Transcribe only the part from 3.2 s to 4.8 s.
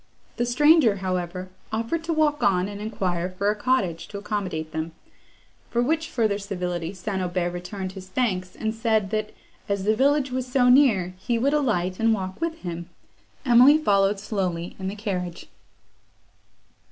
for a cottage to accommodate